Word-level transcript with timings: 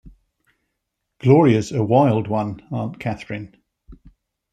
Gloria's 1.19 1.71
a 1.71 1.83
wild 1.83 2.27
one, 2.27 2.59
Aunt 2.71 2.99
Catherine. 2.99 3.55